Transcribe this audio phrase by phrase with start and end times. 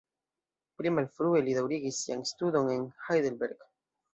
[0.79, 3.67] Pli malfrue li daŭrigis sian studon en Heidelberg.